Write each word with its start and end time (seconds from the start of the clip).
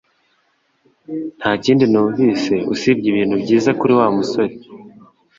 Nta 1.37 1.51
kindi 1.63 1.83
numvise 1.91 2.55
usibye 2.73 3.07
ibintu 3.11 3.35
byiza 3.43 3.69
kuri 3.79 3.93
Wa 3.99 4.07
musore 4.15 4.53